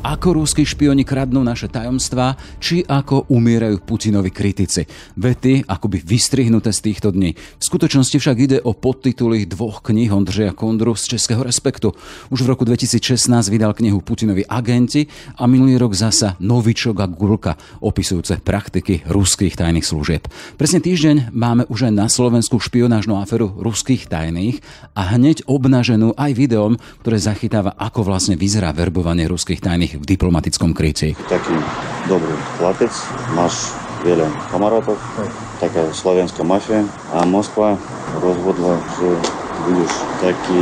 [0.00, 4.88] ako rúskí špioni kradnú naše tajomstvá, či ako umierajú Putinovi kritici.
[5.16, 7.36] Vety akoby vystrihnuté z týchto dní.
[7.36, 11.92] V skutočnosti však ide o podtituly dvoch kníh Ondřeja Kondru z Českého respektu.
[12.32, 15.04] Už v roku 2016 vydal knihu Putinovi agenti
[15.36, 20.24] a minulý rok zasa Novičok a Gulka, opisujúce praktiky ruských tajných služieb.
[20.56, 24.64] Presne týždeň máme už aj na Slovensku špionážnu aferu ruských tajných
[24.96, 30.76] a hneď obnaženú aj videom, ktoré zachytáva, ako vlastne vyzerá verbovanie ruských tajných v diplomatickom
[30.76, 31.16] kryci.
[31.26, 31.54] Taký
[32.06, 32.92] dobrý chlapec,
[33.34, 34.96] máš veľa kamarátov,
[35.58, 37.76] taká slovenská mafia a Moskva
[38.20, 39.08] rozhodla, že
[39.66, 40.60] budeš taký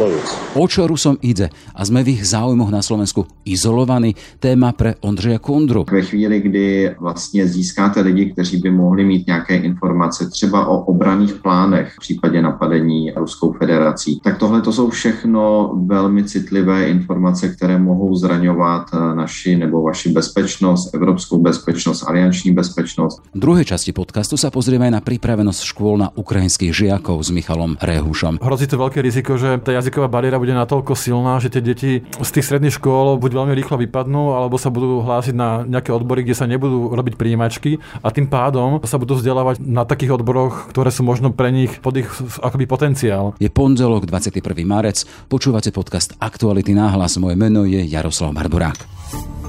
[0.00, 0.28] lovec.
[0.54, 1.52] O čo Rusom ide?
[1.76, 4.16] A sme v ich záujmoch na Slovensku izolovaní?
[4.40, 5.84] Téma pre Ondřeja Kundru.
[5.90, 11.34] Ve chvíli, kdy vlastně získáte lidi, kteří by mohli mít nějaké informace třeba o obraných
[11.34, 17.78] plánech v případě napadení Ruskou federací, tak tohle to jsou všechno velmi citlivé informace, které
[17.78, 23.22] mohou zraňovat eh, naši nebo vaši bezpečnost, evropskou bezpečnost, alianční bezpečnost.
[23.34, 27.69] V druhej časti podcastu sa pozrieme aj na pripravenosť škôl na ukrajinských žiakov s Michalom
[27.78, 28.42] Rehušom.
[28.42, 32.30] Hrozí to veľké riziko, že tá jazyková bariéra bude natoľko silná, že tie deti z
[32.32, 36.38] tých stredných škôl buď veľmi rýchlo vypadnú, alebo sa budú hlásiť na nejaké odbory, kde
[36.38, 41.04] sa nebudú robiť príjimačky a tým pádom sa budú vzdelávať na takých odboroch, ktoré sú
[41.04, 42.08] možno pre nich pod ich
[42.40, 43.36] akoby potenciál.
[43.38, 44.42] Je pondelok 21.
[44.64, 47.20] marec, počúvate podcast Aktuality náhlas.
[47.20, 49.39] Moje meno je Jaroslav Barborák.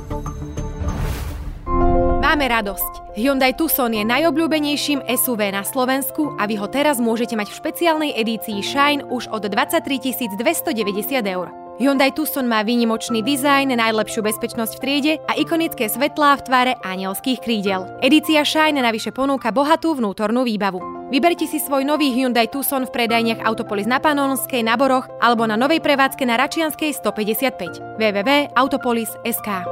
[2.32, 3.12] Máme radosť.
[3.20, 8.16] Hyundai Tucson je najobľúbenejším SUV na Slovensku a vy ho teraz môžete mať v špeciálnej
[8.16, 11.52] edícii Shine už od 23 290 eur.
[11.76, 17.44] Hyundai Tucson má výnimočný dizajn, najlepšiu bezpečnosť v triede a ikonické svetlá v tvare anielských
[17.44, 18.00] krídel.
[18.00, 21.12] Edícia Shine navyše ponúka bohatú vnútornú výbavu.
[21.12, 25.60] Vyberte si svoj nový Hyundai Tucson v predajniach Autopolis na Panonskej, na Boroch alebo na
[25.60, 29.68] novej prevádzke na Račianskej 155 www.autopolis.sk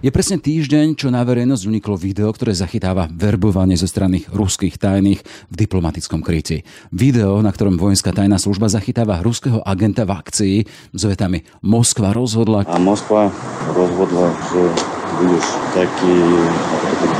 [0.00, 5.20] Je presne týždeň, čo na verejnosť uniklo video, ktoré zachytáva verbovanie zo strany ruských tajných
[5.20, 6.64] v diplomatickom kryti.
[6.88, 10.56] Video, na ktorom vojenská tajná služba zachytáva ruského agenta v akcii
[10.96, 12.64] s vetami Moskva rozhodla...
[12.64, 13.28] A Moskva
[13.76, 14.72] rozhodla, že
[15.20, 15.46] budeš
[15.76, 16.16] taký,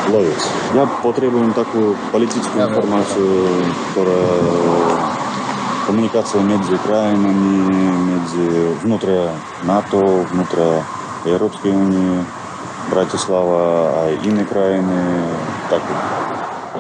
[0.09, 0.41] lovec.
[0.73, 3.29] Ja potrebujem takú politickú informáciu,
[3.93, 4.25] ktorá
[5.85, 7.77] komunikácia medzi krajinami,
[8.09, 9.37] medzi vnútra
[9.69, 10.81] NATO, vnútra
[11.29, 12.40] Európskej únie,
[12.89, 14.97] Bratislava aj iné krajiny.
[15.69, 15.83] Tak.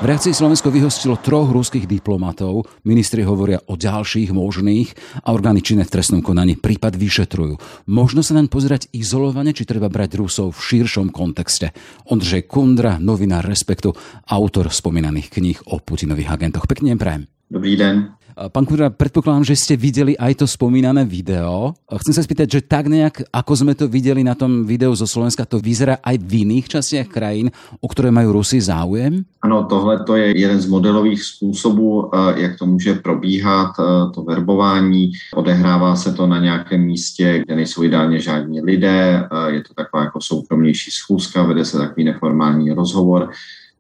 [0.01, 5.85] V reakcii Slovensko vyhostilo troch ruských diplomatov, ministri hovoria o ďalších možných a orgány činné
[5.85, 7.85] v trestnom konaní prípad vyšetrujú.
[7.91, 11.77] Možno sa naň pozerať izolovane, či treba brať Rusov v širšom kontexte.
[12.09, 13.93] Ondřej Kundra, novinár Respektu,
[14.25, 16.65] autor spomínaných kníh o Putinových agentoch.
[16.65, 17.29] Pekne prajem.
[17.51, 18.17] Dobrý den.
[18.37, 21.75] Pán Kudra, predpokladám, že ste videli aj to spomínané video.
[21.91, 25.49] Chcem sa spýtať, že tak nejak, ako sme to videli na tom videu zo Slovenska,
[25.49, 27.51] to vyzerá aj v iných častiach krajín,
[27.83, 29.27] o ktoré majú Rusy záujem?
[29.43, 34.23] Ano, tohle to je jeden z modelových způsobů, eh, jak to může probíhat, eh, to
[34.23, 35.13] verbování.
[35.35, 40.03] Odehrává se to na nějakém místě, kde nejsou ideálně žádní lidé, eh, je to taková
[40.05, 43.31] jako soukromnější schůzka, vede se takový neformální rozhovor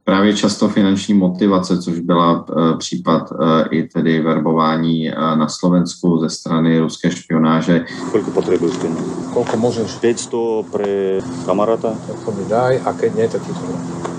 [0.04, 3.38] právě často finanční motivace, což byla uh, případ uh,
[3.70, 7.84] i tedy verbování uh, na Slovensku ze strany ruské špionáže.
[8.10, 9.04] Koľko potrebuješ peniaz?
[9.30, 9.90] Koľko môžeš?
[10.00, 11.94] 500 pre kamaráta.
[12.24, 13.64] To mi daj a keď nie, tak ti to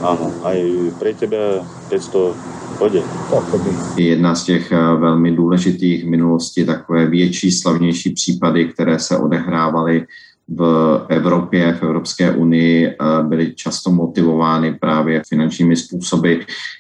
[0.02, 0.58] Áno, aj
[0.98, 1.62] pre teba
[1.94, 3.02] 500 pôjde.
[3.98, 10.06] Jedna z těch velmi důležitých v minulosti takové větší, slavnější případy, které se odehrávaly
[10.56, 16.36] v Evropě, v Evropské unii eh, byly často motivovány právě finančními způsoby.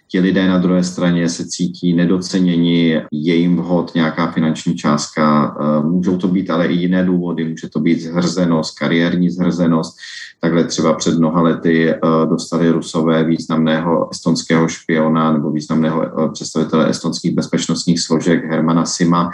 [0.07, 5.83] Ti lidé na druhé straně se cítí nedoceněni, je jim vhod nějaká finanční částka, eh,
[5.83, 9.97] můžou to být ale i jiné důvody, může to být zhrzenost, kariérní zhrzenost.
[10.39, 11.99] Takhle třeba před mnoha lety eh,
[12.29, 19.31] dostali rusové významného estonského špiona nebo významného představitele estonských bezpečnostních složek Hermana Sima,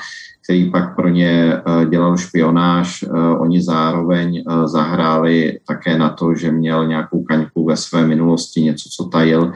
[0.47, 3.03] který pak pro ně eh, dělal špionáž.
[3.03, 8.61] Eh, oni zároveň eh, zahráli také na to, že měl nějakou kaňku ve své minulosti,
[8.61, 9.51] něco, co tajil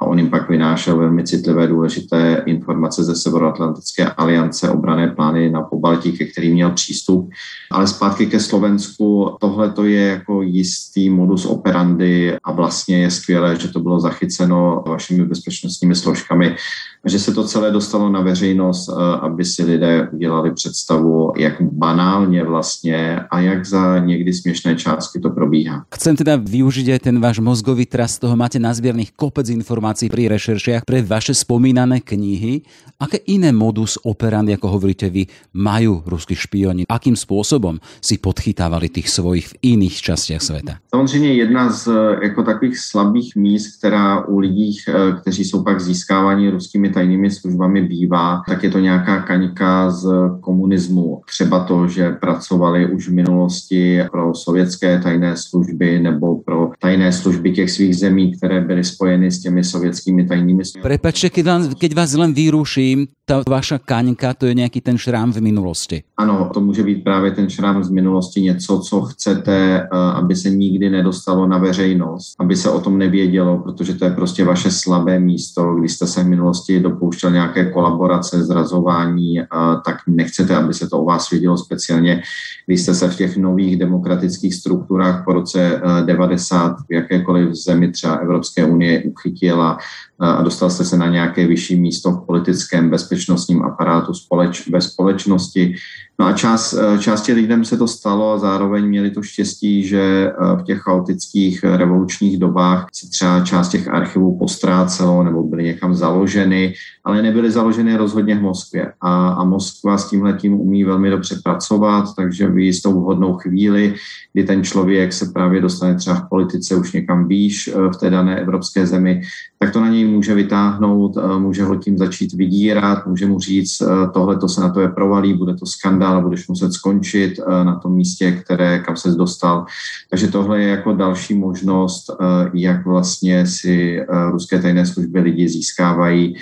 [0.00, 5.62] a on jim pak vynášel velmi citlivé důležité informace ze Severoatlantické aliance, obrané plány na
[5.62, 7.30] Pobaltí, ke kterým měl přístup.
[7.70, 13.56] Ale zpátky ke Slovensku, tohle to je jako jistý modus operandi a vlastně je skvělé,
[13.56, 16.56] že to bylo zachyceno vašimi bezpečnostními složkami,
[17.06, 22.44] že se to celé dostalo na veřejnost, eh, aby si lidé udělali představu, jak banálně
[22.44, 25.84] vlastně a jak za někdy směšné částky to probíhá.
[25.94, 30.32] Chcem teda využiť aj ten váš mozgový trast, toho máte nazbierných kopec informácií informácií pri
[30.32, 32.62] rešeršiach pre vaše spomínané knihy.
[32.96, 36.86] Aké iné modus operandi, ako hovoríte vy, majú ruskí špioni?
[36.88, 40.72] Akým spôsobom si podchytávali tých svojich v iných častiach sveta?
[40.94, 41.88] Samozřejmě jedna z
[42.22, 44.78] jako takových slabých míst, která u lidí,
[45.20, 50.06] kteří jsou pak získávaní ruskými tajnými službami bývá, tak je to nějaká kaňka z
[50.40, 51.20] komunismu.
[51.26, 57.52] Třeba to, že pracovali už v minulosti pro sovětské tajné služby nebo pro tajné služby
[57.52, 60.82] těch svých zemí, které byly spojeny s těmi sovětskými tajnými službami.
[60.82, 65.32] Prepačte, keď, vám, keď vás len vyruším, tá vaša kaňka, to je nějaký ten šrám
[65.32, 66.02] v minulosti.
[66.16, 70.50] Ano, to může být právě ten šrám z minulosti, něco, co chcete, eh, aby se
[70.50, 75.20] nikdy nedostalo na veřejnost, aby se o tom nevědělo, protože to je prostě vaše slabé
[75.20, 79.46] místo, kdy jste se v minulosti dopouštěl nějaké kolaborace, zrazování, eh,
[79.84, 82.22] tak nechcete, aby se to o vás vědělo speciálně,
[82.66, 88.14] když jste se v těch nových demokratických strukturách po roce 90 v jakékoliv zemi třeba
[88.14, 89.78] Evropské unie uchytila
[90.20, 95.74] a dostal jste se na nějaké vyšší místo v politickém bezpečnostním aparátu společ, ve společnosti.
[96.20, 100.62] No a část, části lidem se to stalo a zároveň měli to štěstí, že v
[100.62, 106.74] těch chaotických revolučních dobách se třeba část těch archivů postrácelo nebo byly někam založeny,
[107.04, 108.92] ale nebyly založeny rozhodně v Moskvě.
[109.00, 113.94] A, a Moskva s tímhletím umí velmi dobře pracovat, takže v jistou vhodnou chvíli,
[114.32, 118.40] kdy ten člověk se právě dostane třeba v politice už někam výš v té dané
[118.40, 119.22] evropské zemi,
[119.58, 124.36] tak to na něj může vytáhnout, může ho tím začít vydírat, může mu říct, tohle
[124.36, 128.32] to se na to je provalí, bude to skandál, budeš muset skončit na tom místě,
[128.32, 129.66] které, kam se dostal.
[130.10, 132.10] Takže tohle je jako další možnost,
[132.54, 136.36] jak vlastně si ruské tajné služby lidi získávají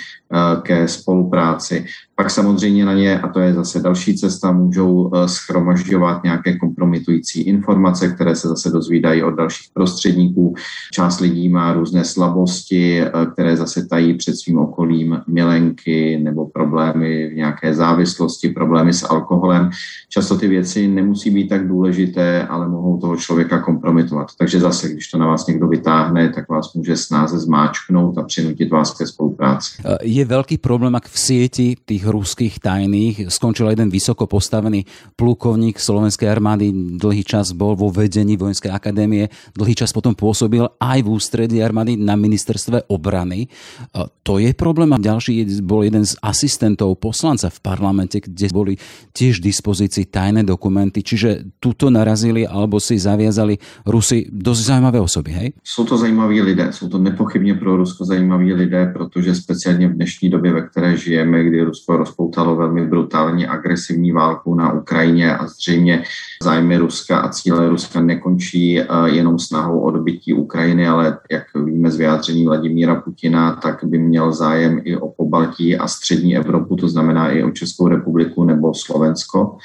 [0.63, 1.85] ke spolupráci.
[2.23, 8.09] Pak samozřejmě na ně, a to je zase další cesta, můžou schromažďovat nějaké kompromitující informace,
[8.09, 10.55] které se zase dozvídají od dalších prostředníků.
[10.93, 13.03] Část lidí má různé slabosti,
[13.33, 19.71] které zase tají před svým okolím milenky nebo problémy v nějaké závislosti, problémy s alkoholem.
[20.09, 24.29] Často ty věci nemusí být tak důležité, ale mohou toho člověka kompromitovat.
[24.39, 28.71] Takže zase, když to na vás někdo vytáhne, tak vás může snáze zmáčknout a přinutit
[28.71, 29.83] vás ke spolupráci.
[30.07, 34.85] Je veľký problém, ak v sieti tých ruských tajných skončil jeden vysoko postavený
[35.17, 36.69] plukovník slovenskej armády,
[37.01, 41.97] dlhý čas bol vo vedení vojenskej akadémie, dlhý čas potom pôsobil aj v ústredí armády
[41.97, 43.49] na ministerstve obrany.
[44.23, 44.93] To je problém.
[44.93, 48.75] A ďalší bol jeden z asistentov poslanca v parlamente, kde boli
[49.17, 51.01] tiež v dispozícii tajné dokumenty.
[51.01, 53.57] Čiže tuto narazili alebo si zaviazali
[53.89, 55.49] Rusy dosť zaujímavé osoby, hej?
[55.65, 60.31] Jsou to zajímaví lidé, jsou to nepochybně pro Rusko zajímaví lidé, protože speciálně v dnešní
[60.31, 66.03] době, ve které žijeme, kdy Rusko rozpoutalo velmi brutální agresivní válku na Ukrajině a zřejmě
[66.43, 71.97] zájmy Ruska a cíle Ruska nekončí jenom snahou o dobytí Ukrajiny, ale jak víme z
[71.97, 77.31] vyjádření Vladimíra Putina, tak by měl zájem i o Pobaltí a střední Evropu, to znamená
[77.31, 79.57] i o Českou republiku nebo Slovensko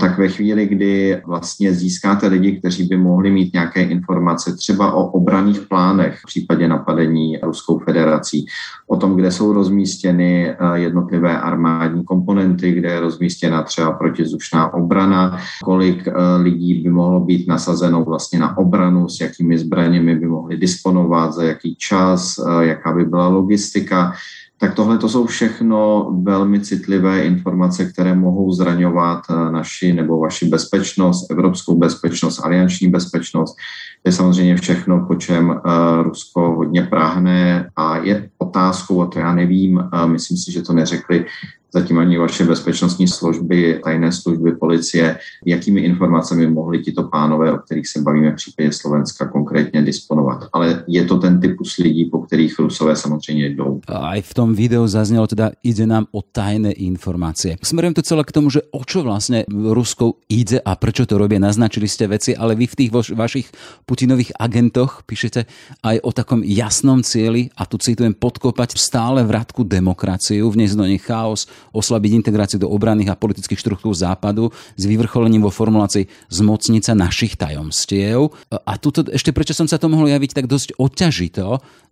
[0.00, 5.06] tak ve chvíli, kdy vlastně získáte lidi, kteří by mohli mít nějaké informace třeba o
[5.06, 8.46] obraných plánech v případě napadení Ruskou federací,
[8.86, 16.08] o tom, kde jsou rozmístěny jednotlivé armádní komponenty, kde je rozmístěna třeba protizdušná obrana, kolik
[16.42, 21.44] lidí by mohlo být nasazeno vlastně na obranu, s jakými zbraněmi by mohli disponovat, za
[21.44, 24.12] jaký čas, jaká by byla logistika,
[24.60, 29.20] tak tohle to jsou všechno velmi citlivé informace, které mohou zraňovat
[29.50, 33.56] naši nebo vaši bezpečnost, evropskou bezpečnost, alianční bezpečnost.
[34.02, 35.60] To je samozřejmě všechno, po čem
[36.02, 41.26] Rusko hodně práhne a je otázkou, a to já nevím, myslím si, že to neřekli
[41.72, 47.88] zatím ani vaše bezpečnostní služby, tajné služby, policie, jakými informacemi mohli tito pánové, o kterých
[47.88, 50.48] se bavíme v případě Slovenska, konkrétně disponovat.
[50.52, 53.80] Ale je to ten typus lidí, po kterých Rusové samozřejmě jdou.
[53.88, 57.56] Aj v tom videu zaznelo, teda ide nám o tajné informácie.
[57.62, 61.38] Smerujem to celé k tomu, že o čo vlastne Rusko ide a prečo to robia.
[61.38, 63.48] Naznačili ste veci, ale vy v tých vašich
[63.86, 65.46] Putinových agentoch píšete
[65.82, 71.00] aj o takom jasnom cieli a tu citujem podkopať stále vratku demokraciu, vniesť do nej
[71.00, 77.36] chaos, oslabiť integráciu do obranných a politických štruktúr západu s vyvrcholením vo formulácii zmocnica našich
[77.36, 78.32] tajomstiev.
[78.50, 81.46] A tuto ešte prečo som sa to mohol javiť tak dosť odťažito,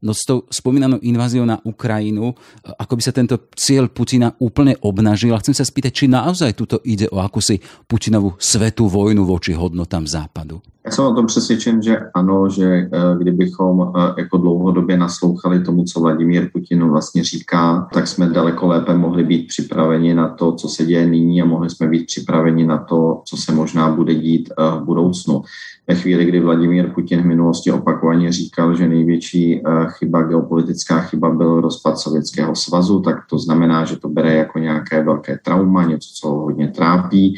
[0.05, 2.35] no s tou spomínanou inváziou na Ukrajinu,
[2.65, 5.35] ako by sa tento cieľ Putina úplne obnažil.
[5.35, 7.59] A chcem sa spýtať, či naozaj tuto ide o akúsi
[7.89, 10.63] Putinovú svetú vojnu voči hodnotám západu.
[10.89, 16.51] Já jsem o tom přesvědčen, že ano, že kdybychom jako dlouhodobě naslouchali tomu, co Vladimír
[16.53, 21.07] Putin vlastně říká, tak jsme daleko lépe mohli být připraveni na to, co se děje
[21.07, 25.43] nyní a mohli jsme být připraveni na to, co se možná bude dít v budoucnu.
[25.89, 31.61] Ve chvíli, kdy Vladimír Putin v minulosti opakovaně říkal, že největší chyba, geopolitická chyba byl
[31.61, 36.29] rozpad Sovětského svazu, tak to znamená, že to bere jako nějaké velké trauma, něco, co
[36.29, 37.35] ho hodně trápí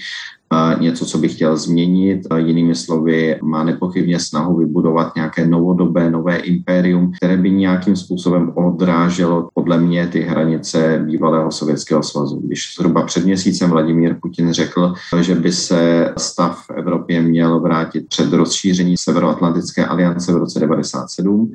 [0.80, 2.20] něco, co by chtěl změnit.
[2.36, 9.48] Jinými slovy, má nepochybně snahu vybudovat nějaké novodobé, nové impérium, které by nějakým způsobem odráželo
[9.54, 12.40] podle mě ty hranice bývalého Sovětského svazu.
[12.44, 18.08] Když zhruba před měsícem Vladimír Putin řekl, že by se stav v Evropě měl vrátit
[18.08, 21.52] před rozšíření Severoatlantické aliance v roce 1997,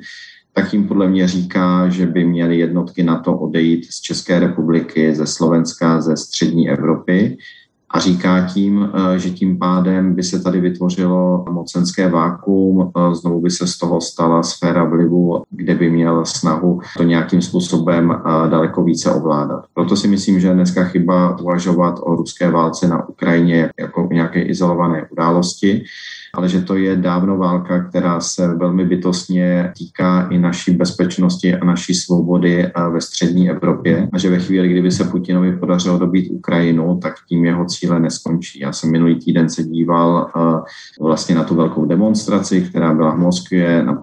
[0.54, 5.14] tak tím podle mě říká, že by měly jednotky na to odejít z České republiky,
[5.14, 7.36] ze Slovenska, ze střední Evropy
[7.90, 13.40] a říká tím, eh, že tím pádem by se tady vytvořilo mocenské vákuum, eh, znovu
[13.40, 18.48] by se z toho stala sféra vlivu, kde by měl snahu to nějakým způsobem eh,
[18.48, 19.64] daleko více ovládat.
[19.74, 25.06] Proto si myslím, že dneska chyba uvažovat o ruské válce na Ukrajině jako nějaké izolované
[25.10, 25.84] události,
[26.36, 31.64] ale že to je dávno válka, která se velmi bytostně týká i naší bezpečnosti a
[31.64, 36.98] naší svobody ve střední Evropě a že ve chvíli, kdyby se Putinovi podařilo dobít Ukrajinu,
[37.02, 38.60] tak tím jeho cíle neskončí.
[38.60, 40.30] Já jsem minulý týden se díval
[41.00, 43.94] vlastně na tu velkou demonstraci, která byla v Moskvě na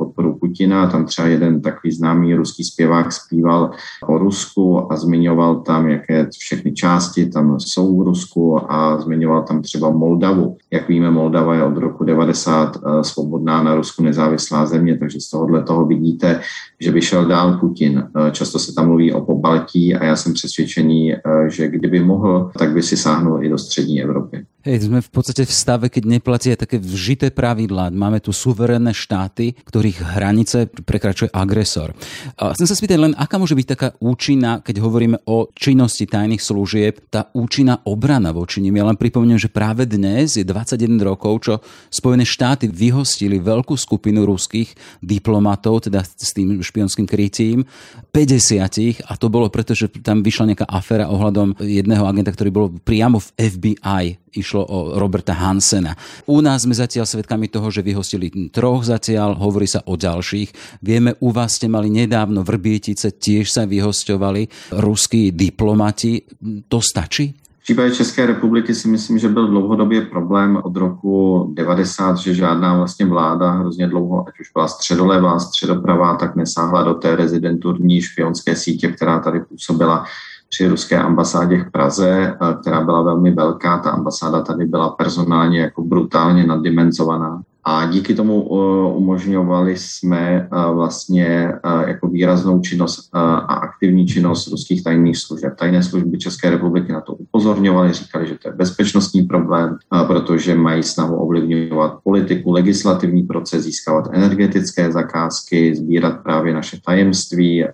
[0.54, 0.88] Putina.
[0.88, 3.72] Tam třeba jeden takový známý ruský zpěvák zpíval
[4.08, 9.62] o Rusku a zmiňoval tam, jaké všechny části tam jsou v Rusku a zmiňoval tam
[9.62, 10.58] třeba Moldavu.
[10.72, 15.30] Jak víme, Moldava je od roku 90 eh, svobodná na Rusku nezávislá země, takže z
[15.30, 16.42] tohohle toho vidíte,
[16.80, 18.04] že vyšel dál Putin.
[18.04, 22.52] Eh, často se tam mluví o pobaltí a já jsem přesvědčený, eh, že kdyby mohl,
[22.58, 24.46] tak by si sáhnul i do střední Evropy.
[24.64, 27.92] Hej, sme v podstate v stave, keď neplatia také vžité pravidlá.
[27.92, 31.92] Máme tu suverénne štáty, ktorých hranice prekračuje agresor.
[32.40, 36.40] A chcem sa spýtať len, aká môže byť taká účinná, keď hovoríme o činnosti tajných
[36.40, 38.72] služieb, tá účinná obrana voči nim.
[38.72, 41.54] Ja len pripomínam, že práve dnes je 21 rokov, čo
[41.92, 44.72] Spojené štáty vyhostili veľkú skupinu ruských
[45.04, 47.68] diplomatov, teda s tým špionským krytím,
[48.16, 52.72] 50 a to bolo preto, že tam vyšla nejaká aféra ohľadom jedného agenta, ktorý bol
[52.72, 55.96] priamo v FBI išlo o Roberta Hansena.
[56.28, 60.82] U nás sme zatiaľ svedkami toho, že vyhostili troch zatiaľ, hovorí sa o ďalších.
[60.82, 66.26] Vieme, u vás ste mali nedávno Vrbietice, tiež sa vyhostovali ruskí diplomati.
[66.68, 67.44] To stačí?
[67.64, 72.78] V případě České republiky si myslím, že byl dlouhodobě problém od roku 90, že žádná
[72.78, 78.56] vlastně vláda hrozně dlouho, ať už byla středolevá, středopravá, tak nesáhla do té rezidenturní špionské
[78.56, 80.06] sítě, která tady působila
[80.54, 83.78] při ruské ambasádě v Praze, eh, která byla velmi velká.
[83.78, 87.42] Ta ambasáda tady byla personálně jako brutálně naddimenzovaná.
[87.66, 91.54] A díky tomu uh, umožňovali jsme uh, vlastně
[91.88, 95.56] jako výraznou činnost a aktivní činnost ruských tajných služeb.
[95.56, 100.84] Tajné služby České republiky na to upozorňovali, říkali, že to je bezpečnostní problém, protože mají
[100.84, 107.66] snahu ovlivňovat politiku, legislativní proces, získávat energetické zakázky, sbírat právě naše tajemství,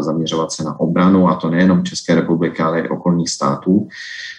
[0.00, 3.88] zaměřovat se na obranu, a to nejenom České republiky, ale i okolních států.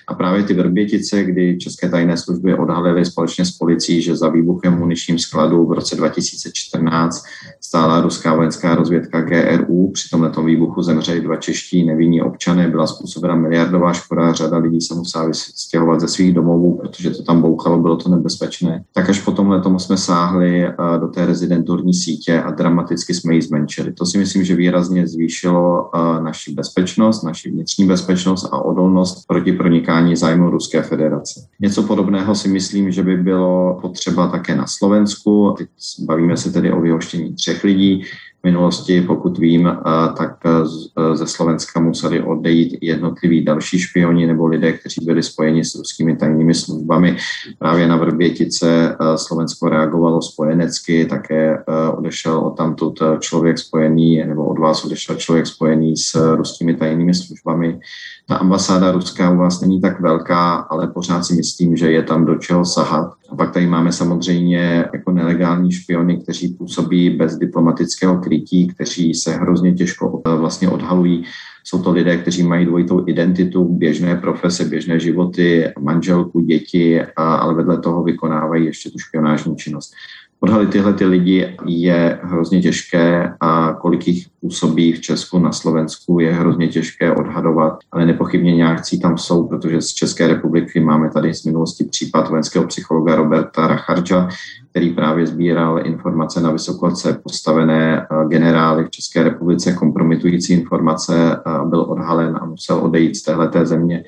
[0.08, 4.78] A právě ty Vrbětice, kdy české tajné služby odhalily společně s policií, že za výbuchem
[4.78, 7.24] muničním skladu v roce 2014
[7.70, 9.92] stála ruská vojenská rozvědka GRU.
[9.92, 14.96] Při tomto výbuchu zemřeli dva čeští nevinní občané, byla způsobena miliardová škoda, řada lidí se
[14.96, 18.84] musela stěhovat ze svých domovů, protože to tam bouchalo, bylo to nebezpečné.
[18.94, 23.36] Tak až po tomhle tomu jsme sáhli eh, do té rezidenturní sítě a dramaticky jsme
[23.36, 23.94] ji zmenšili.
[23.94, 29.52] To si myslím, že výrazně zvýšilo eh, naši bezpečnost, naši vnitřní bezpečnost a odolnost proti
[29.52, 31.42] pronikání zájmu Ruské federace.
[31.60, 35.56] Něco podobného si myslím, že by bylo potřeba také na Slovensku.
[35.58, 35.68] Teď
[36.00, 38.04] bavíme se tedy o vyhoštění třech lidí.
[38.42, 39.72] V minulosti, pokud vím,
[40.18, 40.50] tak eh,
[40.98, 46.16] eh, ze Slovenska museli odejít jednotliví další špioni nebo lidé, kteří byli spojeni s ruskými
[46.16, 47.18] tajnými službami.
[47.58, 51.64] Právě na Vrbětice Slovensko reagovalo spojenecky, také
[51.98, 57.80] odešel od tamtud člověk spojený, nebo od vás odešel člověk spojený s ruskými tajnými službami.
[58.30, 62.26] Ta ambasáda ruská u vás není tak velká, ale pořád si myslím, že je tam
[62.26, 63.14] do čeho sahat.
[63.30, 69.36] A pak tady máme samozřejmě jako nelegální špiony, kteří působí bez diplomatického krytí, kteří se
[69.36, 71.24] hrozně těžko eh, vlastně odhalují.
[71.64, 77.80] Jsou to lidé, kteří mají dvojitou identitu, běžné profese, běžné životy, manželku, děti, ale vedle
[77.80, 79.94] toho vykonávají ještě tu špionážní činnost.
[80.42, 86.20] Odhalit tyhle ty lidi je hrozně těžké a kolik jich působí v Česku, na Slovensku,
[86.20, 91.34] je hrozně těžké odhadovat, ale nepochybně nějakcí tam jsou, protože z České republiky máme tady
[91.34, 94.30] z minulosti případ vojenského psychologa Roberta Racharča,
[94.72, 101.66] který právě sbíral informace na vysokoce postavené eh, generály v České republice, kompromitující informace, eh,
[101.66, 104.04] byl odhalen a musel odejít z téhleté země.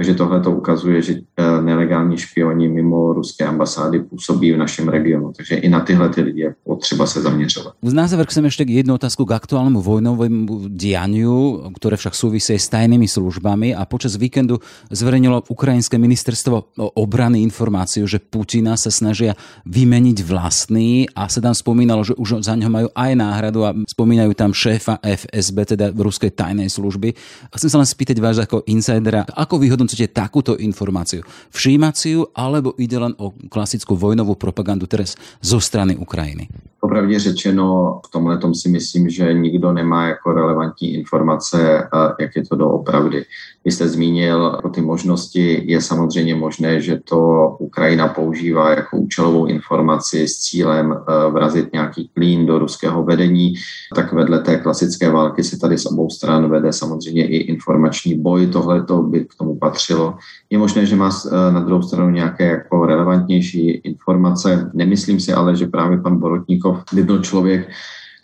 [0.00, 5.32] Takže tohle to ukazuje, že eh, nelegální špioni mimo ruské ambasády působí v našem regionu.
[5.36, 7.74] Takže i na tyhle ty lidi je potřeba se zaměřovat.
[7.84, 13.04] Na záver chcem ešte jednu otázku k aktuálnemu vojnovému dianiu, ktoré však súvisí s tajnými
[13.04, 19.36] službami a počas víkendu zverejnilo ukrajinské ministerstvo obrany informáciu, že Putina sa snažia
[19.68, 24.32] vymeniť vlastný a sa tam spomínalo, že už za ňo majú aj náhradu a spomínajú
[24.32, 27.12] tam šéfa FSB, teda ruskej tajnej služby.
[27.52, 31.26] A chcem sa len spýtať vás ako insidera, ako vyhodnú vyhodnocujete takúto informáciu?
[31.50, 36.46] Všímať si alebo ide len o klasickú vojnovú propagandu teraz zo strany Ukrajiny?
[36.80, 41.88] Popravdě řečeno, v tomhle tom si myslím, že nikdo nemá jako relevantní informace,
[42.20, 43.24] jak je to doopravdy.
[43.64, 50.28] Vy jste zmínil ty možnosti, je samozřejmě možné, že to Ukrajina používá jako účelovou informaci
[50.28, 53.54] s cílem eh, vrazit nějaký klín do ruského vedení.
[53.94, 58.46] Tak vedle té klasické války se tady z obou stran vede samozřejmě i informační boj.
[58.46, 60.14] Tohle to by k tomu patřilo.
[60.50, 64.70] Je možné, že má eh, na druhou stranu nějaké jako relevantnější informace.
[64.74, 67.68] Nemyslím si ale, že právě pan Borotníkov by byl člověk,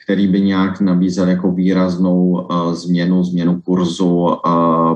[0.06, 4.30] který by nějak nabízel jako výraznou uh, změnu, změnu kurzu, uh,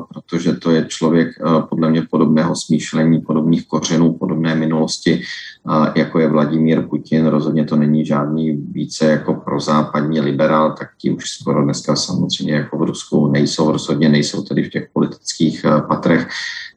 [0.09, 5.23] protože to je člověk uh, podle mě podobného smýšlení, podobných kořenů, podobné minulosti,
[5.67, 7.27] uh, jako je Vladimír Putin.
[7.27, 12.79] Rozhodně to není žádný více jako prozápadní liberál, tak ti už skoro dneska samozřejmě jako
[12.79, 16.29] v Rusku nejsou, rozhodně nejsou tedy v těch politických uh, patrech.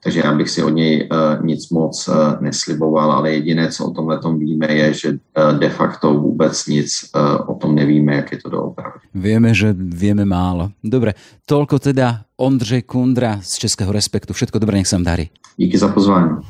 [0.04, 3.92] Takže já bych si od něj uh, nic moc uh, nesliboval, ale jediné, co o
[3.92, 6.90] tomhle víme, je, že uh, de facto vůbec nic
[7.48, 9.00] o tom nevíme, jak je to doopravdy.
[9.14, 10.76] Vieme, že vieme málo.
[10.84, 11.14] Dobre,
[11.48, 14.34] toľko teda Ondřej Kundra z Českého respektu.
[14.34, 15.26] Všetko dobré, nech sa vám darí.
[15.58, 16.44] Díky za pozvání.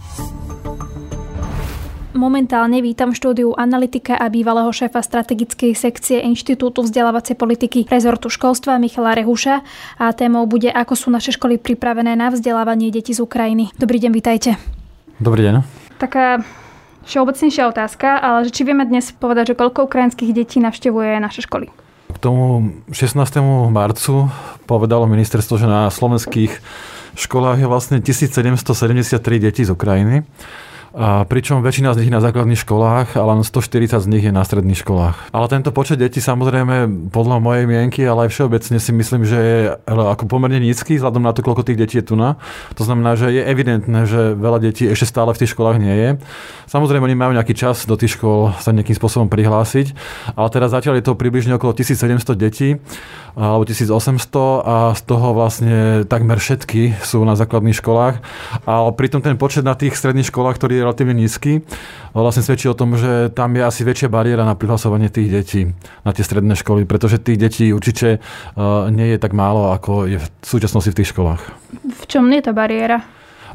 [2.14, 8.78] Momentálne vítam v štúdiu analytika a bývalého šéfa strategickej sekcie Inštitútu vzdelávacej politiky rezortu školstva
[8.78, 9.66] Michala Rehuša
[9.98, 13.74] a témou bude, ako sú naše školy pripravené na vzdelávanie detí z Ukrajiny.
[13.82, 14.62] Dobrý deň, vítajte.
[15.18, 15.66] Dobrý deň.
[15.98, 16.46] Taká
[17.10, 21.74] všeobecnejšia otázka, ale že či vieme dnes povedať, že koľko ukrajinských detí navštevuje naše školy?
[22.14, 23.18] K tomu 16.
[23.74, 24.30] marcu
[24.70, 26.62] povedalo ministerstvo, že na slovenských
[27.18, 30.22] školách je vlastne 1773 detí z Ukrajiny.
[30.94, 34.46] A pričom väčšina z nich na základných školách a len 140 z nich je na
[34.46, 35.34] stredných školách.
[35.34, 39.58] Ale tento počet detí samozrejme podľa mojej mienky, ale aj všeobecne si myslím, že je
[39.90, 42.38] ako pomerne nízky vzhľadom na to, koľko tých detí je tu na.
[42.78, 46.10] To znamená, že je evidentné, že veľa detí ešte stále v tých školách nie je.
[46.70, 49.98] Samozrejme, oni majú nejaký čas do tých škôl sa nejakým spôsobom prihlásiť,
[50.38, 52.78] ale teraz zatiaľ je to približne okolo 1700 detí
[53.34, 53.98] alebo 1800
[54.62, 58.22] a z toho vlastne takmer všetky sú na základných školách.
[58.70, 61.64] Ale pritom ten počet na tých stredných školách, ktorý je relatívne nízky,
[62.12, 65.62] vlastne svedčí o tom, že tam je asi väčšia bariéra na prihlasovanie tých detí
[66.04, 70.20] na tie stredné školy, pretože tých detí určite eh, nie je tak málo, ako je
[70.20, 71.42] v súčasnosti v tých školách.
[71.74, 73.02] V čom je tá bariéra?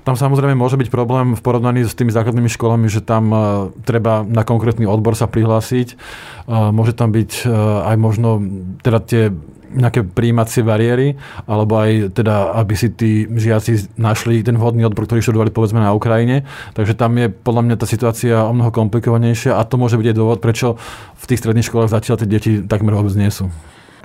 [0.06, 3.40] Tam samozrejme môže byť problém v porovnaní s tými základnými školami, že tam uh,
[3.84, 6.00] treba na konkrétny odbor sa prihlásiť.
[6.48, 7.44] Uh, môže tam byť
[7.84, 8.40] aj možno
[8.80, 9.22] teda tie
[9.72, 15.20] nejaké príjímacie bariéry, alebo aj teda, aby si tí žiaci našli ten vhodný odbor, ktorý
[15.20, 16.48] študovali povedzme na Ukrajine.
[16.72, 20.16] Takže tam je podľa mňa tá situácia o mnoho komplikovanejšia a to môže byť aj
[20.16, 20.80] dôvod, prečo
[21.18, 23.52] v tých stredných školách zatiaľ tie deti takmer vôbec nie sú.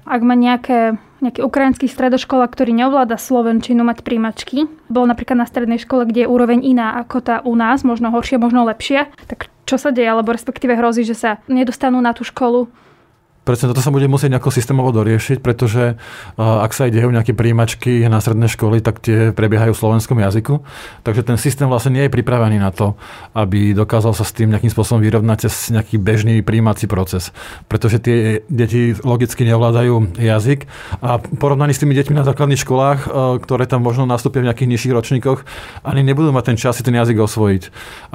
[0.04, 5.80] Ak má nejaké, nejaký ukrajinský stredoškola, ktorý neovláda slovenčinu mať príjmačky, bol napríklad na strednej
[5.80, 9.80] škole, kde je úroveň iná ako tá u nás, možno horšia, možno lepšia, tak čo
[9.80, 12.68] sa deje, alebo respektíve hrozí, že sa nedostanú na tú školu
[13.44, 16.00] Presne toto sa bude musieť nejako systémovo doriešiť, pretože
[16.40, 20.64] ak sa ide o nejaké príjimačky na stredné školy, tak tie prebiehajú v slovenskom jazyku.
[21.04, 22.96] Takže ten systém vlastne nie je pripravený na to,
[23.36, 27.36] aby dokázal sa s tým nejakým spôsobom vyrovnať cez nejaký bežný príjimací proces.
[27.68, 30.64] Pretože tie deti logicky neovládajú jazyk
[31.04, 33.00] a porovnaní s tými deťmi na základných školách,
[33.44, 35.40] ktoré tam možno nastúpia v nejakých nižších ročníkoch,
[35.84, 37.64] ani nebudú mať ten čas si ten jazyk osvojiť.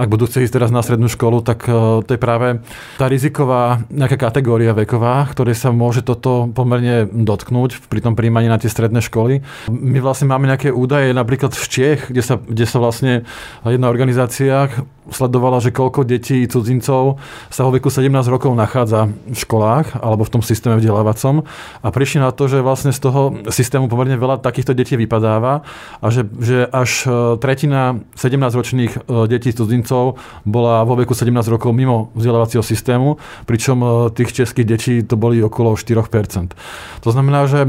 [0.01, 2.65] Ak budú chcieť ísť teraz na strednú školu, tak to je práve
[2.97, 8.61] tá riziková nejaká kategória veková, ktoré sa môže toto pomerne dotknúť pri tom príjmaní na
[8.61, 9.41] tie stredné školy.
[9.71, 13.27] My vlastne máme nejaké údaje napríklad v Čech, kde sa, kde sa vlastne
[13.65, 14.69] jedna organizácia
[15.11, 20.33] sledovala, že koľko detí cudzincov sa vo veku 17 rokov nachádza v školách alebo v
[20.39, 21.45] tom systéme vzdelávacom
[21.83, 25.65] a prišli na to, že vlastne z toho systému pomerne veľa takýchto detí vypadáva
[26.01, 31.73] a že, že až e, tretina 17-ročných e, detí cudzincov bola vo veku 17 rokov
[31.73, 33.17] mimo vzdelávacieho systému,
[33.49, 36.55] pričom e, tých českých detí to boli okolo 4%.
[37.03, 37.65] To znamená, že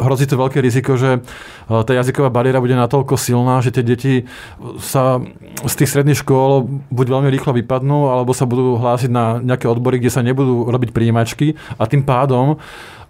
[0.00, 1.20] hrozí to veľké riziko, že
[1.68, 4.14] tá jazyková bariéra bude natoľko silná, že tie deti
[4.80, 5.20] sa
[5.68, 10.00] z tých stredných škôl buď veľmi rýchlo vypadnú, alebo sa budú hlásiť na nejaké odbory,
[10.00, 12.56] kde sa nebudú robiť príjimačky a tým pádom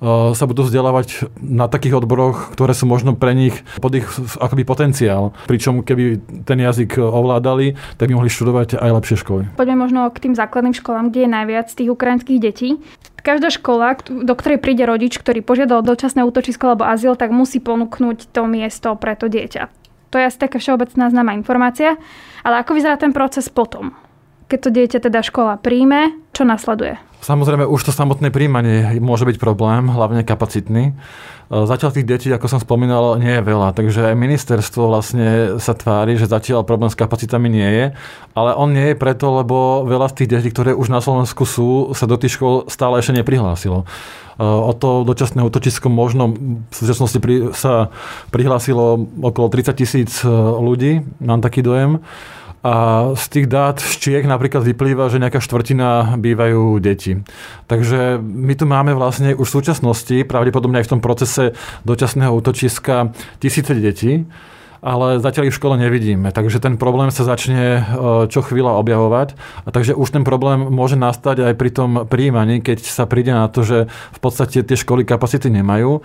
[0.03, 4.07] sa budú vzdelávať na takých odboroch, ktoré sú možno pre nich pod ich
[4.39, 5.35] akoby potenciál.
[5.51, 9.43] Pričom keby ten jazyk ovládali, tak by mohli študovať aj lepšie školy.
[9.59, 12.79] Poďme možno k tým základným školám, kde je najviac tých ukrajinských detí.
[13.19, 18.31] Každá škola, do ktorej príde rodič, ktorý požiadal dočasné útočisko alebo azyl, tak musí ponúknuť
[18.31, 19.69] to miesto pre to dieťa.
[20.09, 22.01] To je asi taká všeobecná známa informácia.
[22.41, 23.93] Ale ako vyzerá ten proces potom?
[24.49, 26.97] Keď to dieťa teda škola príjme, čo nasleduje?
[27.21, 30.97] Samozrejme, už to samotné príjmanie môže byť problém, hlavne kapacitný.
[31.53, 36.29] Zatiaľ tých detí, ako som spomínal, nie je veľa, takže ministerstvo vlastne sa tvári, že
[36.29, 37.87] zatiaľ problém s kapacitami nie je,
[38.33, 41.93] ale on nie je preto, lebo veľa z tých detí, ktoré už na Slovensku sú,
[41.93, 43.85] sa do tých škôl stále ešte neprihlásilo.
[44.41, 46.33] O to dočasné útočisko možno
[46.69, 47.21] v súčasnosti
[47.53, 47.93] sa
[48.33, 50.25] prihlásilo okolo 30 tisíc
[50.57, 52.01] ľudí, mám taký dojem.
[52.69, 52.75] A
[53.17, 57.25] z tých dát z Čiech napríklad vyplýva, že nejaká štvrtina bývajú deti.
[57.65, 61.57] Takže my tu máme vlastne už v súčasnosti, pravdepodobne aj v tom procese
[61.89, 64.29] dočasného útočiska, tisíce detí
[64.81, 66.31] ale zatiaľ ich v škole nevidíme.
[66.31, 67.83] Takže ten problém sa začne e,
[68.31, 69.35] čo chvíľa objavovať.
[69.67, 73.51] A takže už ten problém môže nastať aj pri tom príjmaní, keď sa príde na
[73.51, 76.01] to, že v podstate tie školy kapacity nemajú.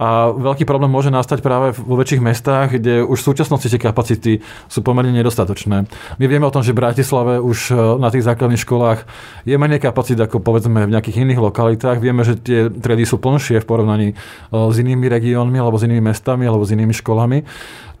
[0.00, 4.40] A veľký problém môže nastať práve vo väčších mestách, kde už v súčasnosti tie kapacity
[4.68, 5.84] sú pomerne nedostatočné.
[6.16, 9.04] My vieme o tom, že v Bratislave už e, na tých základných školách
[9.44, 12.00] je menej kapacít ako povedzme v nejakých iných lokalitách.
[12.00, 14.14] Vieme, že tie triedy sú plnšie v porovnaní e,
[14.50, 17.44] s inými regiónmi alebo s inými mestami alebo s inými školami.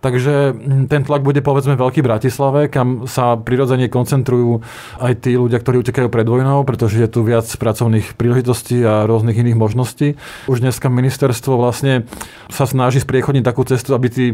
[0.04, 4.60] Takže mm, ten tlak bude povedzme veľký v Bratislave, kam sa prirodzene koncentrujú
[5.00, 9.40] aj tí ľudia, ktorí utekajú pred vojnou, pretože je tu viac pracovných príležitostí a rôznych
[9.40, 10.20] iných možností.
[10.44, 12.04] Už dneska ministerstvo vlastne
[12.52, 14.24] sa snaží spriechodniť takú cestu, aby tí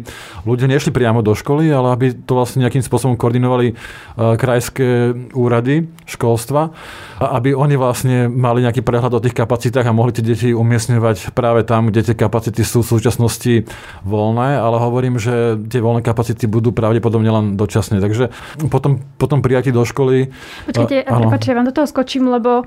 [0.43, 3.75] ľudia nešli priamo do školy, ale aby to vlastne nejakým spôsobom koordinovali e,
[4.19, 6.75] krajské úrady školstva
[7.23, 11.31] a aby oni vlastne mali nejaký prehľad o tých kapacitách a mohli tie deti umiestňovať
[11.31, 13.71] práve tam, kde tie kapacity sú v súčasnosti
[14.03, 18.01] voľné, ale hovorím, že tie voľné kapacity budú pravdepodobne len dočasne.
[18.01, 18.33] Takže
[18.71, 20.33] potom, potom prijatí do školy...
[20.71, 22.65] Počkajte, a, prepáčte, vám do toho skočím, lebo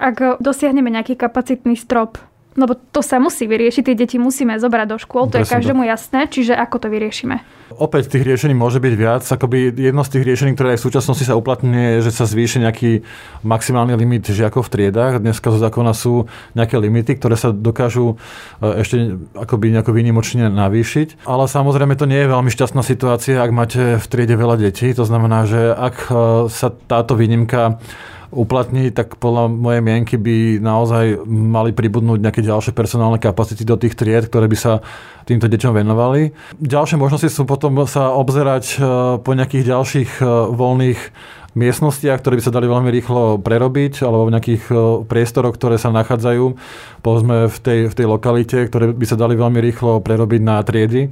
[0.00, 2.16] ak dosiahneme nejaký kapacitný strop,
[2.58, 5.82] lebo to sa musí vyriešiť, tie deti musíme zobrať do škôl, to Presne je každému
[5.86, 5.90] to.
[5.90, 7.36] jasné, čiže ako to vyriešime?
[7.78, 9.22] Opäť tých riešení môže byť viac.
[9.22, 12.66] Akoby jedno z tých riešení, ktoré aj v súčasnosti sa uplatňuje, je, že sa zvýši
[12.66, 13.06] nejaký
[13.46, 15.22] maximálny limit žiakov v triedách.
[15.22, 16.26] Dneska zo zákona sú
[16.58, 18.18] nejaké limity, ktoré sa dokážu
[18.58, 21.22] e, ešte akoby nejako výnimočne navýšiť.
[21.30, 24.90] Ale samozrejme to nie je veľmi šťastná situácia, ak máte v triede veľa detí.
[24.98, 26.14] To znamená, že ak e,
[26.50, 27.78] sa táto výnimka
[28.30, 33.98] uplatniť, tak podľa mojej mienky by naozaj mali pribudnúť nejaké ďalšie personálne kapacity do tých
[33.98, 34.72] tried, ktoré by sa
[35.26, 36.30] týmto deťom venovali.
[36.62, 38.76] Ďalšie možnosti sú potom sa obzerať e,
[39.18, 41.00] po nejakých ďalších e, voľných
[41.58, 44.74] miestnostiach, ktoré by sa dali veľmi rýchlo prerobiť, alebo v nejakých e,
[45.10, 46.44] priestoroch, ktoré sa nachádzajú,
[47.02, 51.10] povedzme v tej, v tej lokalite, ktoré by sa dali veľmi rýchlo prerobiť na triedy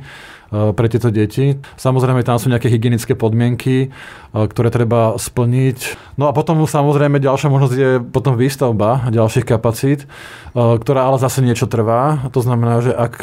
[0.49, 1.61] pre tieto deti.
[1.77, 5.79] Samozrejme, tam sú nejaké hygienické podmienky, eh, ktoré treba splniť.
[6.17, 11.45] No a potom samozrejme ďalšia možnosť je potom výstavba ďalších kapacít, eh, ktorá ale zase
[11.45, 12.33] niečo trvá.
[12.33, 13.21] To znamená, že ak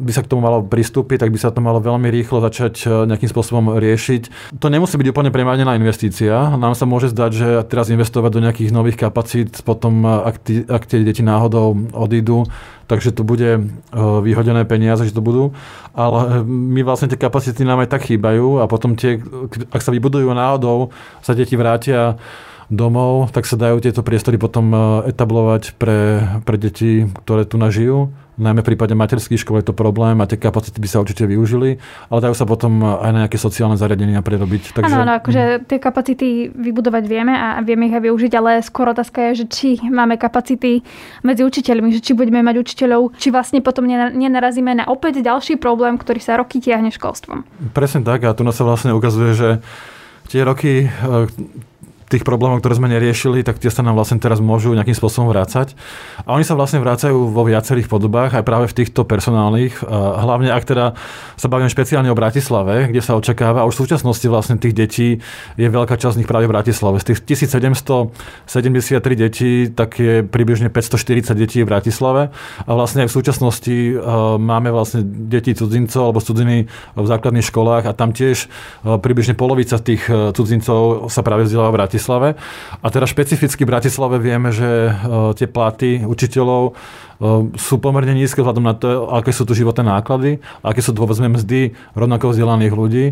[0.00, 3.28] by sa k tomu malo pristúpiť, tak by sa to malo veľmi rýchlo začať nejakým
[3.28, 4.54] spôsobom riešiť.
[4.60, 6.56] To nemusí byť úplne premárnená investícia.
[6.56, 10.88] Nám sa môže zdať, že teraz investovať do nejakých nových kapacít, potom ak, tí, ak
[10.88, 12.48] tie deti náhodou odídu,
[12.86, 13.60] takže to bude e,
[14.22, 15.52] vyhodené peniaze, že to budú.
[15.94, 19.18] Ale my vlastne tie kapacity nám aj tak chýbajú a potom tie,
[19.74, 22.18] ak sa vybudujú náhodou, sa deti vrátia
[22.68, 24.78] domov, tak sa dajú tieto priestory potom e,
[25.10, 30.20] etablovať pre, pre deti, ktoré tu nažijú najmä v prípade materských škôl je to problém
[30.20, 31.80] a tie kapacity by sa určite využili,
[32.12, 34.76] ale dajú sa potom aj na nejaké sociálne zariadenia prerobiť.
[34.76, 34.92] Takže...
[34.92, 35.60] Áno, akože mm.
[35.66, 39.68] tie kapacity vybudovať vieme a vieme ich aj využiť, ale skôr otázka je, že či
[39.80, 40.84] máme kapacity
[41.24, 45.96] medzi učiteľmi, že či budeme mať učiteľov, či vlastne potom nenarazíme na opäť ďalší problém,
[45.96, 47.72] ktorý sa roky tiahne školstvom.
[47.72, 49.48] Presne tak a tu sa vlastne ukazuje, že
[50.28, 50.92] tie roky
[52.06, 55.74] tých problémov, ktoré sme neriešili, tak tie sa nám vlastne teraz môžu nejakým spôsobom vrácať.
[56.22, 59.82] A oni sa vlastne vrácajú vo viacerých podobách, aj práve v týchto personálnych.
[59.90, 60.94] Hlavne ak teda
[61.34, 65.08] sa bavíme špeciálne o Bratislave, kde sa očakáva, a už v súčasnosti vlastne tých detí
[65.58, 67.02] je veľká časť z nich práve v Bratislave.
[67.02, 72.30] Z tých 1773 detí, tak je približne 540 detí v Bratislave.
[72.62, 73.76] A vlastne aj v súčasnosti
[74.38, 78.46] máme vlastne deti cudzincov alebo cudziny v základných školách a tam tiež
[78.86, 81.94] približne polovica tých cudzincov sa práve vzdeláva v Bratislave.
[81.96, 82.36] Bratislave.
[82.84, 84.92] A teda špecificky v Bratislave vieme, že e,
[85.32, 86.72] tie platy učiteľov e,
[87.56, 91.72] sú pomerne nízke vzhľadom na to, aké sú tu životné náklady, aké sú povedzme mzdy
[91.96, 93.04] rovnako vzdelaných ľudí.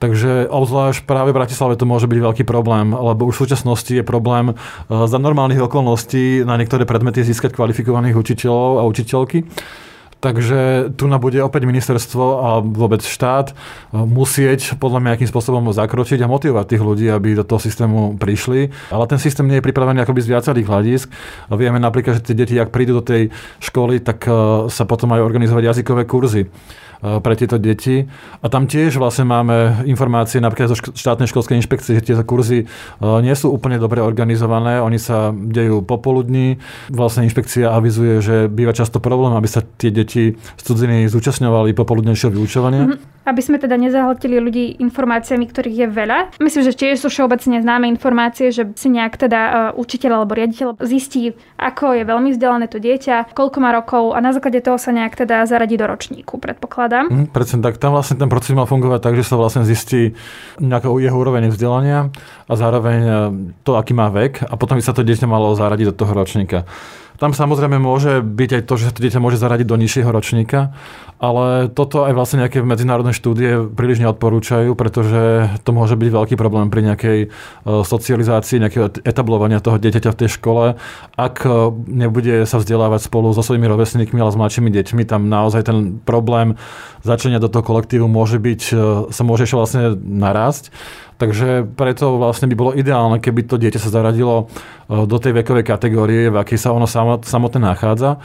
[0.00, 4.00] Takže obzvlášť práve v Bratislave to môže byť veľký problém, lebo už v súčasnosti je
[4.00, 4.54] problém e,
[4.88, 9.44] za normálnych okolností na niektoré predmety získať kvalifikovaných učiteľov a učiteľky.
[10.20, 13.54] Takže tu na bude opäť ministerstvo a vôbec štát e,
[14.04, 18.68] musieť podľa mňa akým spôsobom zakročiť a motivovať tých ľudí, aby do toho systému prišli.
[18.92, 21.06] Ale ten systém nie je pripravený akoby z viacerých hľadisk.
[21.48, 23.32] Vieme napríklad, že tie deti, ak prídu do tej
[23.64, 26.52] školy, tak e, sa potom majú organizovať jazykové kurzy.
[27.00, 28.04] Eh, pre tieto deti.
[28.44, 33.18] A tam tiež vlastne máme informácie napríklad zo štátnej školskej inšpekcie, že tieto kurzy eh,
[33.24, 36.60] nie sú úplne dobre organizované, oni sa dejú popoludní.
[36.92, 42.36] Vlastne inšpekcia avizuje, že býva často problém, aby sa tie deti z cudziny zúčastňovali popoludnejšieho
[42.36, 42.84] vyučovania.
[42.92, 46.18] Mm-hmm aby sme teda nezahltili ľudí informáciami, ktorých je veľa.
[46.42, 50.82] Myslím, že tiež sú všeobecne známe informácie, že si nejak teda uh, učiteľ alebo riaditeľ
[50.82, 54.90] zistí, ako je veľmi vzdelané to dieťa, koľko má rokov a na základe toho sa
[54.90, 56.89] nejak teda zaradí do ročníku, predpokladám.
[57.06, 57.78] Mm, presne tak.
[57.78, 60.18] Tam vlastne ten proces mal fungovať tak, že sa vlastne zistí
[60.58, 62.10] nejaká jeho úroveň vzdelania
[62.50, 63.12] a zároveň e,
[63.62, 66.66] to, aký má vek a potom by sa to dieťa malo zaradiť do toho ročníka.
[67.20, 70.72] Tam samozrejme môže byť aj to, že to dieťa môže zaradiť do nižšieho ročníka,
[71.20, 76.72] ale toto aj vlastne nejaké medzinárodné štúdie príliš neodporúčajú, pretože to môže byť veľký problém
[76.72, 77.28] pri nejakej e,
[77.84, 80.64] socializácii, nejakého etablovania toho dieťaťa v tej škole.
[81.20, 81.52] Ak e,
[81.92, 86.56] nebude sa vzdelávať spolu so svojimi rovesníkmi, ale s mladšími deťmi, tam naozaj ten problém
[87.04, 88.74] začlenia do toho kolektívu môže byť, e,
[89.12, 90.72] sa môže ešte vlastne narásť.
[91.20, 94.48] Takže preto vlastne by bolo ideálne, keby to dieťa sa zaradilo
[94.88, 98.16] e, do tej vekovej kategórie, v akej sa ono samotné nachádza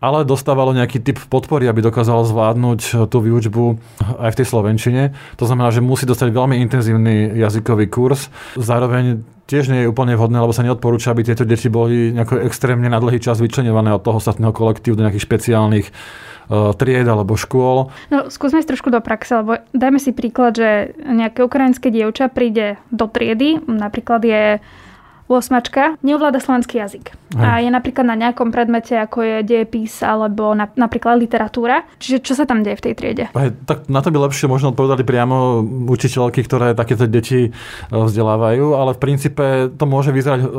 [0.00, 3.64] ale dostávalo nejaký typ podpory, aby dokázalo zvládnuť e, tú výučbu
[4.16, 5.02] aj v tej slovenčine.
[5.36, 8.32] To znamená, že musí dostať veľmi intenzívny jazykový kurz.
[8.56, 12.86] Zároveň tiež nie je úplne vhodné, lebo sa neodporúča, aby tieto deti boli nejako extrémne
[12.86, 15.86] na dlhý čas vyčlenované od toho ostatného kolektívu do nejakých špeciálnych
[16.50, 17.94] Eh, tried alebo škôl.
[18.10, 22.74] No, skúsme si trošku do praxe, lebo dajme si príklad, že nejaké ukrajinské dievča príde
[22.90, 24.58] do triedy, napríklad je
[25.38, 26.02] 8.
[26.02, 27.14] neovláda slovenský jazyk.
[27.30, 27.46] Hej.
[27.46, 31.86] A je napríklad na nejakom predmete, ako je dejepis alebo na, napríklad literatúra.
[32.02, 33.24] Čiže čo sa tam deje v tej triede?
[33.38, 37.52] Hej, tak na to by lepšie možno odpovedali priamo učiteľky, ktoré takéto deti eh,
[37.90, 40.50] vzdelávajú, ale v princípe to môže vyzerať um,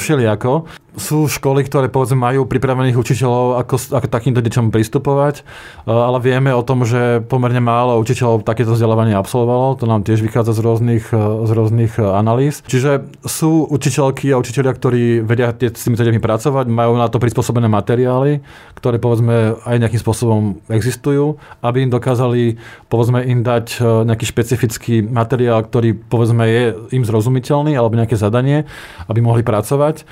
[0.00, 0.64] všelijako
[0.98, 5.42] sú školy, ktoré povedzme majú pripravených učiteľov, ako, ako takýmto deťom pristupovať, e,
[5.86, 10.56] ale vieme o tom, že pomerne málo učiteľov takéto vzdelávanie absolvovalo, to nám tiež vychádza
[10.56, 12.62] z rôznych, e, z rôznych e, analýz.
[12.66, 17.66] Čiže sú učiteľky a učiteľia, ktorí vedia s týmito deťmi pracovať, majú na to prispôsobené
[17.66, 18.38] materiály,
[18.78, 22.54] ktoré povedzme aj nejakým spôsobom existujú, aby im dokázali
[22.86, 26.62] povedzme im dať nejaký špecifický materiál, ktorý povedzme je
[26.94, 28.62] im zrozumiteľný alebo nejaké zadanie,
[29.10, 30.06] aby mohli pracovať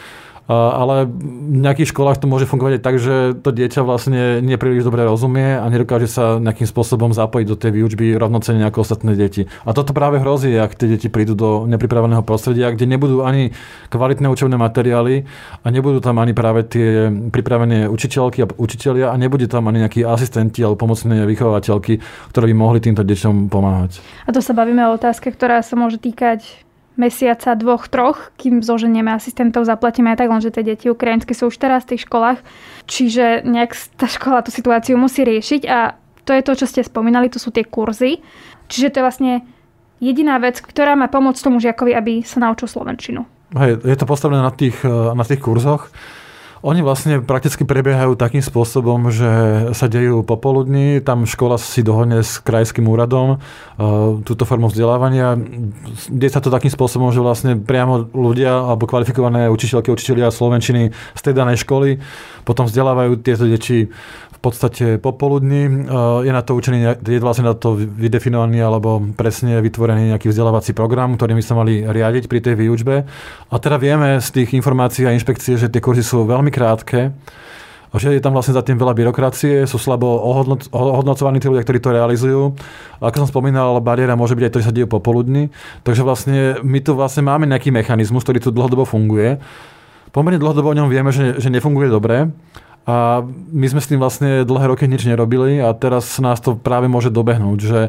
[0.48, 5.04] ale v nejakých školách to môže fungovať aj tak, že to dieťa vlastne nepríliš dobre
[5.04, 9.44] rozumie a nedokáže sa nejakým spôsobom zapojiť do tej výučby rovnocene ako ostatné deti.
[9.68, 13.52] A toto práve hrozí, ak tie deti prídu do nepripraveného prostredia, kde nebudú ani
[13.92, 15.28] kvalitné učebné materiály
[15.60, 20.00] a nebudú tam ani práve tie pripravené učiteľky a učitelia a nebude tam ani nejakí
[20.00, 22.00] asistenti alebo pomocné vychovateľky,
[22.32, 24.00] ktoré by mohli týmto deťom pomáhať.
[24.24, 26.67] A to sa bavíme o otázke, ktorá sa môže týkať
[26.98, 31.56] mesiaca, dvoch, troch, kým zoženieme asistentov, zaplatíme aj tak, lenže tie deti ukrajinské sú už
[31.56, 32.42] teraz v tých školách,
[32.90, 35.94] čiže nejak tá škola tú situáciu musí riešiť a
[36.26, 38.20] to je to, čo ste spomínali, to sú tie kurzy.
[38.68, 39.32] Čiže to je vlastne
[39.96, 43.24] jediná vec, ktorá má pomôcť tomu žiakovi, aby sa naučil slovenčinu.
[43.56, 45.88] Hej, je to postavené na tých, na tých kurzoch.
[46.62, 49.30] Oni vlastne prakticky prebiehajú takým spôsobom, že
[49.78, 55.38] sa dejú popoludní, tam škola si dohodne s krajským úradom uh, túto formu vzdelávania.
[56.10, 61.20] Deje sa to takým spôsobom, že vlastne priamo ľudia alebo kvalifikované učiteľky, učiteľia slovenčiny z
[61.22, 62.02] tej danej školy
[62.48, 63.92] potom vzdelávajú tieto deti
[64.38, 65.66] v podstate popoludní.
[65.66, 65.70] E,
[66.22, 71.18] je na to učený, je vlastne na to vydefinovaný alebo presne vytvorený nejaký vzdelávací program,
[71.18, 73.02] ktorý by sa mali riadiť pri tej výučbe.
[73.50, 77.10] A teda vieme z tých informácií a inšpekcie, že tie kurzy sú veľmi krátke
[77.96, 81.80] že je tam vlastne za tým veľa byrokracie, sú slabo ohodnoc, ohodnocovaní tí ľudia, ktorí
[81.80, 82.52] to realizujú.
[83.00, 85.48] A ako som spomínal, bariéra môže byť aj to, že sa deje popoludní.
[85.88, 89.40] Takže vlastne my tu vlastne máme nejaký mechanizmus, ktorý tu dlhodobo funguje.
[90.12, 92.28] Pomerne dlhodobo o ňom vieme, že, že nefunguje dobre.
[92.88, 93.20] A
[93.52, 97.12] my sme s tým vlastne dlhé roky nič nerobili a teraz nás to práve môže
[97.12, 97.80] dobehnúť, že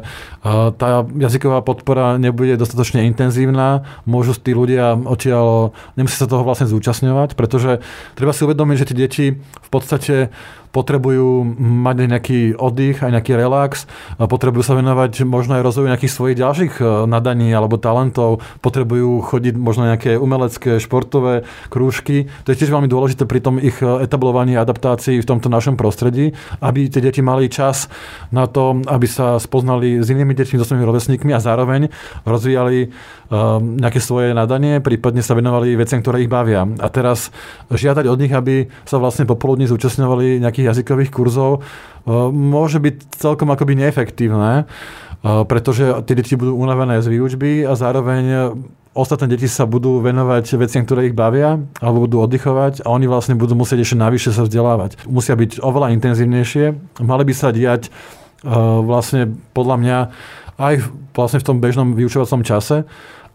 [0.76, 7.32] tá jazyková podpora nebude dostatočne intenzívna, môžu tí ľudia odtiaľ, nemusí sa toho vlastne zúčastňovať,
[7.32, 7.80] pretože
[8.12, 10.28] treba si uvedomiť, že tie deti v podstate
[10.70, 16.36] potrebujú mať nejaký oddych, aj nejaký relax, potrebujú sa venovať možno aj rozvoju nejakých svojich
[16.38, 22.30] ďalších e, nadaní alebo talentov, potrebujú chodiť možno nejaké umelecké, športové krúžky.
[22.46, 25.74] To je tiež veľmi dôležité pri tom ich e, etablovaní a adaptácii v tomto našom
[25.74, 27.90] prostredí, aby tie deti mali čas
[28.30, 31.90] na to, aby sa spoznali s inými deťmi, so svojimi rovesníkmi a zároveň
[32.22, 32.92] rozvíjali
[33.30, 36.66] Um, nejaké svoje nadanie, prípadne sa venovali veciam, ktoré ich bavia.
[36.66, 37.30] A teraz
[37.70, 43.48] žiadať od nich, aby sa vlastne popoludní zúčastňovali nejakých jazykových kurzov, uh, môže byť celkom
[43.52, 48.56] akoby neefektívne, uh, pretože tie deti budú unavené z výučby a zároveň
[48.90, 53.38] ostatné deti sa budú venovať veciam, ktoré ich bavia, alebo budú oddychovať a oni vlastne
[53.38, 55.06] budú musieť ešte navyše sa vzdelávať.
[55.06, 57.94] Musia byť oveľa intenzívnejšie, mali by sa diať
[58.42, 59.98] vlastne podľa mňa
[60.60, 60.74] aj
[61.14, 62.84] vlastne v tom bežnom vyučovacom čase,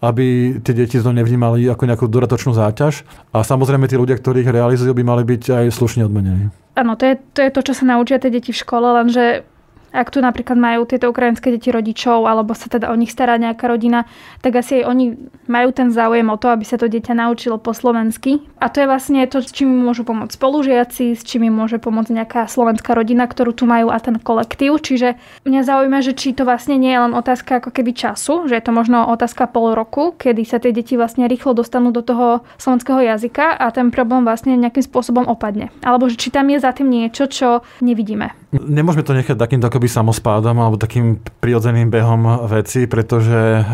[0.06, 3.02] aby tie deti to nevnímali ako nejakú dodatočnú záťaž.
[3.34, 6.54] A samozrejme tí ľudia, ktorí ich realizujú, by mali byť aj slušne odmenení.
[6.78, 9.48] Áno, to je, to je to, čo sa naučia tie deti v škole, lenže
[9.96, 13.72] ak tu napríklad majú tieto ukrajinské deti rodičov, alebo sa teda o nich stará nejaká
[13.72, 14.04] rodina,
[14.44, 15.06] tak asi aj oni
[15.48, 18.44] majú ten záujem o to, aby sa to dieťa naučilo po slovensky.
[18.60, 22.42] A to je vlastne to, s čím môžu pomôcť spolužiaci, s čím môže pomôcť nejaká
[22.52, 24.84] slovenská rodina, ktorú tu majú a ten kolektív.
[24.84, 25.16] Čiže
[25.48, 28.64] mňa zaujíma, že či to vlastne nie je len otázka ako keby času, že je
[28.66, 33.00] to možno otázka pol roku, kedy sa tie deti vlastne rýchlo dostanú do toho slovenského
[33.06, 35.70] jazyka a ten problém vlastne nejakým spôsobom opadne.
[35.86, 38.34] Alebo že či tam je za tým niečo, čo nevidíme.
[38.56, 43.66] Nemôžeme to nechať takýmto akoby samospádom alebo takým prirodzeným behom veci, pretože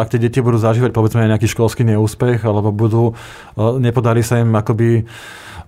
[0.00, 3.16] ak tie deti budú zažívať povedzme nejaký školský neúspech alebo budú,
[3.56, 5.08] nepodarí sa im akoby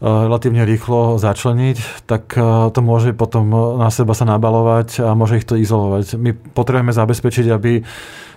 [0.01, 2.33] relatívne rýchlo začleniť, tak
[2.73, 6.17] to môže potom na seba sa nabalovať a môže ich to izolovať.
[6.17, 7.85] My potrebujeme zabezpečiť, aby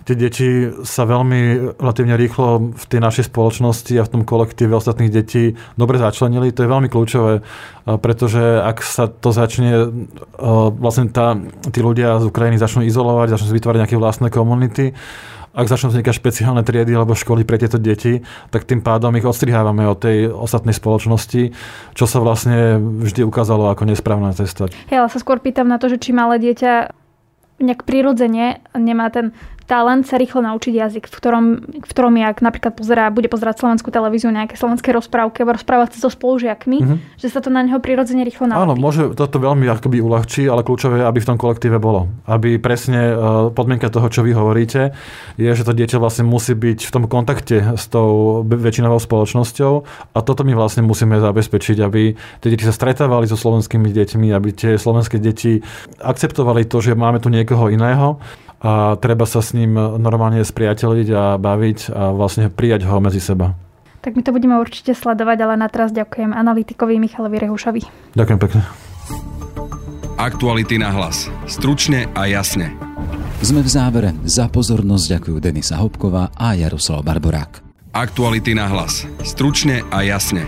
[0.03, 5.07] tie deti sa veľmi relatívne rýchlo v tej našej spoločnosti a v tom kolektíve ostatných
[5.07, 6.51] detí dobre začlenili.
[6.51, 7.39] To je veľmi kľúčové,
[7.87, 9.87] pretože ak sa to začne,
[10.75, 11.39] vlastne tá,
[11.71, 14.91] tí ľudia z Ukrajiny začnú izolovať, začnú vytvárať nejaké vlastné komunity,
[15.53, 19.85] ak začnú vznikať špeciálne triedy alebo školy pre tieto deti, tak tým pádom ich odstrihávame
[19.85, 21.53] od tej ostatnej spoločnosti,
[21.93, 24.73] čo sa vlastne vždy ukázalo ako nesprávna cesta.
[24.89, 26.89] Ja sa skôr pýtam na to, že či malé dieťa
[27.61, 29.31] nejak prirodzene nemá ten
[29.65, 31.45] talent sa rýchlo naučiť jazyk, v ktorom,
[31.81, 36.07] v ktorom jak napríklad pozerá, bude pozerať slovenskú televíziu, nejaké slovenské rozprávky, alebo rozprávať sa
[36.07, 36.97] so spolužiakmi, mm-hmm.
[37.19, 38.63] že sa to na neho prirodzene rýchlo naučí.
[38.63, 42.11] Áno, môže toto veľmi akoby uľahčí, ale kľúčové je, aby v tom kolektíve bolo.
[42.27, 43.15] Aby presne e,
[43.55, 44.91] podmienka toho, čo vy hovoríte,
[45.39, 49.73] je, že to dieťa vlastne musí byť v tom kontakte s tou väčšinovou spoločnosťou
[50.13, 54.49] a toto my vlastne musíme zabezpečiť, aby tie deti sa stretávali so slovenskými deťmi, aby
[54.51, 55.63] tie slovenské deti
[56.03, 58.19] akceptovali to, že máme tu niekoho iného
[58.63, 63.59] a treba sa s ním normálne spriateliť a baviť a vlastne prijať ho medzi seba.
[64.03, 67.81] Tak my to budeme určite sledovať, ale na teraz ďakujem analytikovi Michalovi Rehušovi.
[68.15, 68.61] Ďakujem pekne.
[70.19, 71.27] Aktuality na hlas.
[71.47, 72.71] Stručne a jasne.
[73.43, 74.15] Sme v závere.
[74.23, 77.59] Za pozornosť ďakujú Denisa Hopková a Jaroslav Barborák.
[77.91, 79.03] Aktuality na hlas.
[79.27, 80.47] Stručne a jasne.